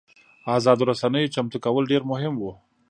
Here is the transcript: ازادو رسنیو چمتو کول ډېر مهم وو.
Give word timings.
ازادو 0.57 0.83
رسنیو 0.91 1.33
چمتو 1.35 1.57
کول 1.65 1.83
ډېر 1.91 2.01
مهم 2.11 2.33
وو. 2.37 2.51